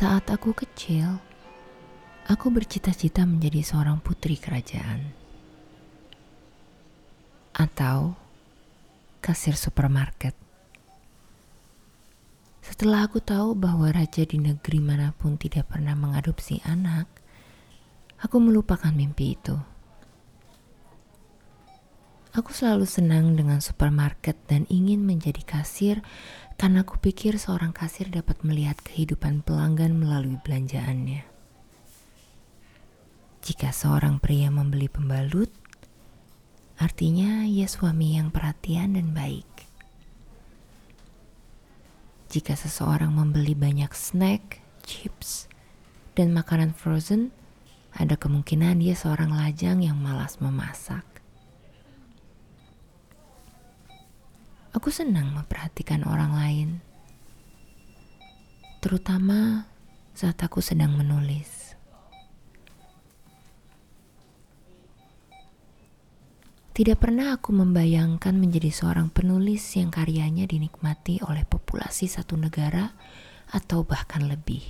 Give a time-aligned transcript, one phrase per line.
[0.00, 1.20] Saat aku kecil,
[2.24, 5.12] aku bercita-cita menjadi seorang putri kerajaan.
[7.52, 8.16] Atau
[9.20, 10.32] kasir supermarket.
[12.64, 17.04] Setelah aku tahu bahwa raja di negeri mana pun tidak pernah mengadopsi anak,
[18.24, 19.60] aku melupakan mimpi itu.
[22.30, 25.98] Aku selalu senang dengan supermarket dan ingin menjadi kasir
[26.54, 31.26] karena aku pikir seorang kasir dapat melihat kehidupan pelanggan melalui belanjaannya.
[33.42, 35.50] Jika seorang pria membeli pembalut,
[36.78, 39.50] artinya ia suami yang perhatian dan baik.
[42.30, 45.50] Jika seseorang membeli banyak snack, chips,
[46.14, 47.34] dan makanan frozen,
[47.90, 51.19] ada kemungkinan dia seorang lajang yang malas memasak.
[54.70, 56.68] Aku senang memperhatikan orang lain,
[58.78, 59.66] terutama
[60.14, 61.74] saat aku sedang menulis.
[66.70, 72.94] Tidak pernah aku membayangkan menjadi seorang penulis yang karyanya dinikmati oleh populasi satu negara
[73.50, 74.62] atau bahkan lebih.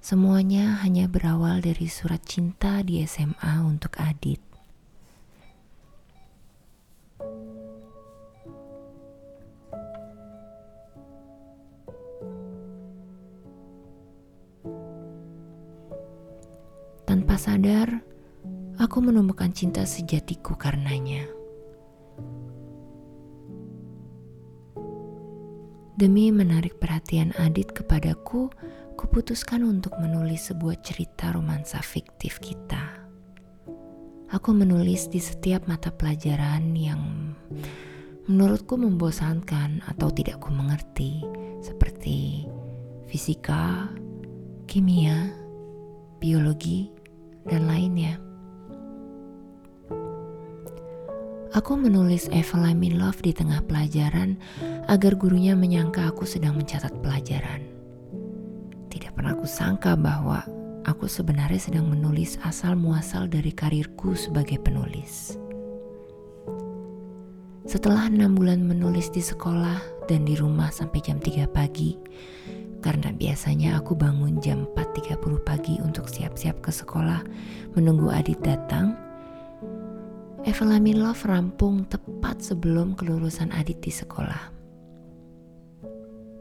[0.00, 4.53] Semuanya hanya berawal dari surat cinta di SMA untuk Adit.
[17.14, 18.02] Tanpa sadar,
[18.74, 21.22] aku menemukan cinta sejatiku karenanya.
[25.94, 28.50] Demi menarik perhatian Adit kepadaku,
[28.98, 32.82] kuputuskan untuk menulis sebuah cerita romansa fiktif kita.
[34.34, 37.30] Aku menulis di setiap mata pelajaran yang
[38.26, 41.22] menurutku membosankan atau tidak ku mengerti,
[41.62, 42.50] seperti
[43.06, 43.86] fisika,
[44.66, 45.30] kimia,
[46.18, 47.03] biologi,
[47.48, 48.20] dan lainnya.
[51.54, 54.34] Aku menulis I'm in Love di tengah pelajaran
[54.90, 57.62] agar gurunya menyangka aku sedang mencatat pelajaran.
[58.90, 60.42] Tidak pernah aku sangka bahwa
[60.82, 65.38] aku sebenarnya sedang menulis asal muasal dari karirku sebagai penulis.
[67.70, 71.96] Setelah enam bulan menulis di sekolah dan di rumah sampai jam 3 pagi,
[72.84, 77.24] karena biasanya aku bangun jam 4.30 pagi untuk siap-siap ke sekolah
[77.72, 78.92] menunggu Adit datang,
[80.44, 84.52] Evelamin Love rampung tepat sebelum kelulusan Adit di sekolah.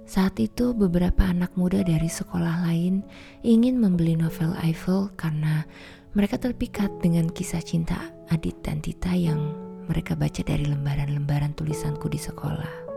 [0.04, 3.08] Saat itu beberapa anak muda dari sekolah lain
[3.48, 5.64] ingin membeli novel Eiffel karena
[6.12, 9.56] mereka terpikat dengan kisah cinta Adit dan Tita yang
[9.88, 12.93] mereka baca dari lembaran-lembaran tulisanku di sekolah.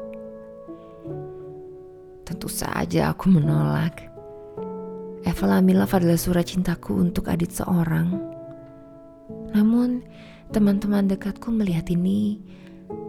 [2.26, 4.10] Tentu saja aku menolak.
[5.22, 8.14] Eva Love adalah surat cintaku untuk Adit seorang.
[9.54, 10.03] Namun,
[10.47, 12.38] Teman-teman dekatku melihat ini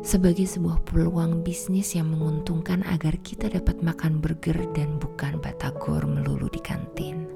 [0.02, 6.50] sebagai sebuah peluang bisnis yang menguntungkan agar kita dapat makan burger dan bukan batagor melulu
[6.50, 7.30] di kantin.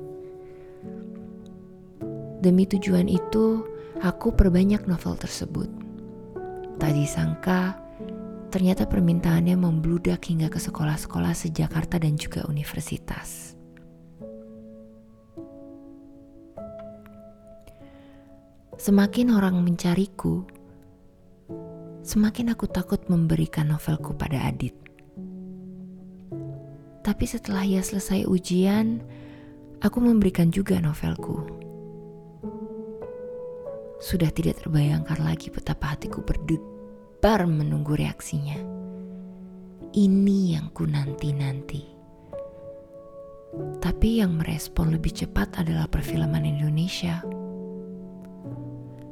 [2.41, 3.61] Demi tujuan itu,
[4.01, 5.69] aku perbanyak novel tersebut.
[6.81, 7.77] Tak disangka,
[8.51, 13.55] ternyata permintaannya membludak hingga ke sekolah-sekolah sejakarta dan juga universitas.
[18.75, 20.43] Semakin orang mencariku,
[22.03, 24.75] semakin aku takut memberikan novelku pada Adit.
[27.01, 29.05] Tapi setelah ia selesai ujian,
[29.85, 31.45] aku memberikan juga novelku.
[34.01, 36.25] Sudah tidak terbayangkan lagi betapa hatiku
[37.21, 38.57] berdebar menunggu reaksinya.
[39.93, 41.85] Ini yang ku nanti-nanti.
[43.77, 47.21] Tapi yang merespon lebih cepat adalah perfilman Indonesia.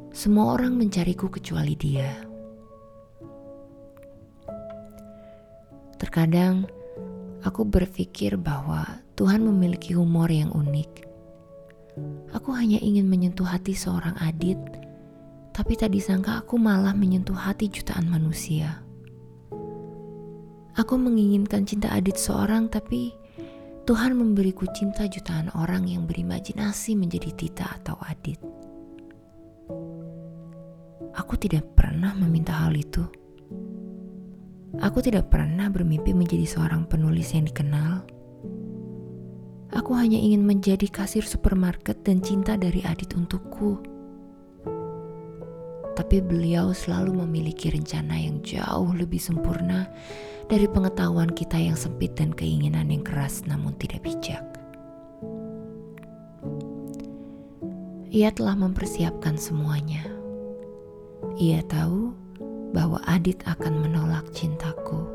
[0.09, 2.09] Semua orang mencariku kecuali dia.
[6.01, 6.65] Terkadang
[7.45, 11.05] aku berpikir bahwa Tuhan memiliki humor yang unik.
[12.33, 14.57] Aku hanya ingin menyentuh hati seorang adit,
[15.51, 18.81] tapi tak disangka aku malah menyentuh hati jutaan manusia.
[20.79, 23.11] Aku menginginkan cinta adit seorang, tapi
[23.83, 28.37] Tuhan memberiku cinta jutaan orang yang berimajinasi menjadi Tita atau Adit.
[31.17, 33.01] Aku tidak pernah meminta hal itu.
[34.79, 38.05] Aku tidak pernah bermimpi menjadi seorang penulis yang dikenal.
[39.73, 43.98] Aku hanya ingin menjadi kasir supermarket dan cinta dari Adit untukku.
[46.09, 49.85] Tapi beliau selalu memiliki rencana yang jauh lebih sempurna
[50.49, 54.41] dari pengetahuan kita yang sempit dan keinginan yang keras namun tidak bijak.
[58.09, 60.01] Ia telah mempersiapkan semuanya.
[61.37, 62.17] Ia tahu
[62.73, 65.13] bahwa Adit akan menolak cintaku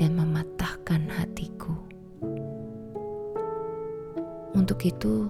[0.00, 1.76] dan mematahkan hatiku.
[4.56, 5.28] Untuk itu,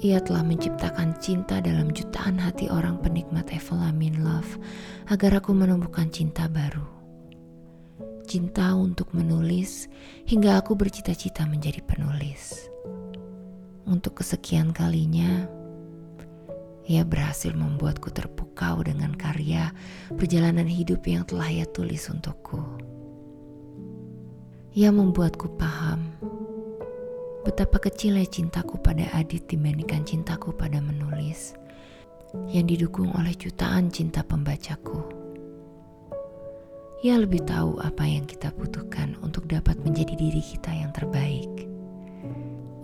[0.00, 4.56] ia telah menciptakan cinta dalam jutaan hati orang penikmat Evelamin Love
[5.12, 6.88] agar aku menumbuhkan cinta baru.
[8.24, 9.92] Cinta untuk menulis
[10.24, 12.72] hingga aku bercita-cita menjadi penulis.
[13.84, 15.44] Untuk kesekian kalinya,
[16.88, 19.68] ia berhasil membuatku terpukau dengan karya
[20.16, 22.64] perjalanan hidup yang telah ia tulis untukku.
[24.72, 26.08] Ia membuatku paham
[27.50, 31.58] betapa kecilnya cintaku pada Adit dibandingkan cintaku pada menulis
[32.46, 35.02] yang didukung oleh jutaan cinta pembacaku.
[37.02, 41.50] Ia lebih tahu apa yang kita butuhkan untuk dapat menjadi diri kita yang terbaik.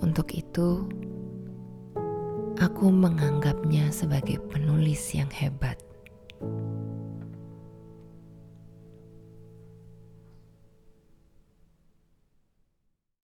[0.02, 0.90] Untuk itu,
[2.58, 5.78] aku menganggapnya sebagai penulis yang hebat.